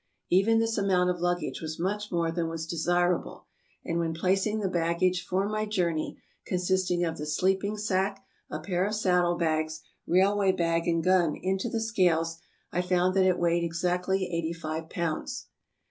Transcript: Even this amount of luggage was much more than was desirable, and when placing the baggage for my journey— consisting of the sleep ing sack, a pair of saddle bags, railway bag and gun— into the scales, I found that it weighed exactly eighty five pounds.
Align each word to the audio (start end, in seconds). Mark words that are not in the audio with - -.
Even 0.31 0.57
this 0.57 0.79
amount 0.79 1.11
of 1.11 1.19
luggage 1.19 1.61
was 1.61 1.77
much 1.79 2.11
more 2.11 2.31
than 2.31 2.47
was 2.49 2.65
desirable, 2.65 3.45
and 3.85 3.99
when 3.99 4.15
placing 4.15 4.59
the 4.59 4.67
baggage 4.67 5.23
for 5.23 5.47
my 5.47 5.63
journey— 5.63 6.19
consisting 6.47 7.05
of 7.05 7.19
the 7.19 7.25
sleep 7.27 7.63
ing 7.63 7.77
sack, 7.77 8.25
a 8.49 8.59
pair 8.59 8.83
of 8.87 8.95
saddle 8.95 9.37
bags, 9.37 9.83
railway 10.07 10.51
bag 10.53 10.87
and 10.87 11.03
gun— 11.03 11.35
into 11.43 11.69
the 11.69 11.79
scales, 11.79 12.39
I 12.71 12.81
found 12.81 13.13
that 13.15 13.27
it 13.27 13.37
weighed 13.37 13.63
exactly 13.63 14.27
eighty 14.33 14.53
five 14.53 14.89
pounds. 14.89 15.49